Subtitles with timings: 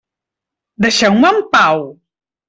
[0.85, 1.85] Deixeu-me en pau!